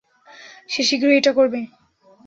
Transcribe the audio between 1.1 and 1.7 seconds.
এটা করবে।